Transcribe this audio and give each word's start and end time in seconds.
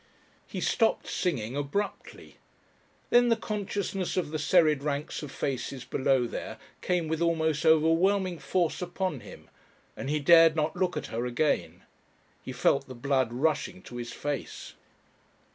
He 0.47 0.61
stopped 0.61 1.05
singing 1.05 1.55
abruptly. 1.55 2.37
Then 3.11 3.29
the 3.29 3.35
consciousness 3.35 4.17
of 4.17 4.31
the 4.31 4.39
serried 4.39 4.81
ranks 4.81 5.21
of 5.21 5.29
faces 5.31 5.85
below 5.85 6.25
there 6.25 6.57
came 6.81 7.07
with 7.07 7.21
almost 7.21 7.67
overwhelming 7.67 8.39
force 8.39 8.81
upon 8.81 9.19
him, 9.19 9.47
and 9.95 10.09
he 10.09 10.17
dared 10.19 10.55
not 10.55 10.75
look 10.75 10.97
at 10.97 11.05
her 11.13 11.27
again. 11.27 11.83
He 12.41 12.51
felt 12.51 12.87
the 12.87 12.95
blood 12.95 13.31
rushing 13.31 13.83
to 13.83 13.97
his 13.97 14.11
face. 14.11 14.73